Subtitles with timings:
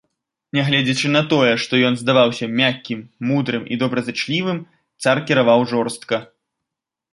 [0.57, 4.65] Нягледзячы на тое, што ён здаваўся мяккім, мудрым і добразычлівым,
[5.07, 6.23] цар кіраваў жорстка.